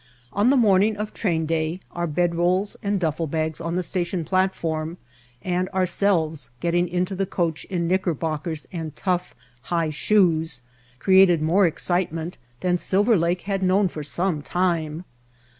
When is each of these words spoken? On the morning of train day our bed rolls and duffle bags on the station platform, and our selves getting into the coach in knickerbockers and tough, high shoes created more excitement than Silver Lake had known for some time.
On 0.33 0.49
the 0.49 0.57
morning 0.57 0.97
of 0.97 1.13
train 1.13 1.45
day 1.45 1.79
our 1.91 2.07
bed 2.07 2.33
rolls 2.33 2.75
and 2.81 2.99
duffle 2.99 3.27
bags 3.29 3.61
on 3.61 3.75
the 3.75 3.83
station 3.83 4.25
platform, 4.25 4.97
and 5.43 5.69
our 5.73 5.85
selves 5.85 6.49
getting 6.59 6.87
into 6.87 7.13
the 7.13 7.27
coach 7.27 7.65
in 7.65 7.87
knickerbockers 7.87 8.65
and 8.73 8.95
tough, 8.95 9.35
high 9.61 9.91
shoes 9.91 10.61
created 10.97 11.39
more 11.43 11.67
excitement 11.67 12.39
than 12.61 12.79
Silver 12.79 13.15
Lake 13.15 13.41
had 13.41 13.61
known 13.61 13.87
for 13.87 14.01
some 14.01 14.41
time. 14.41 15.05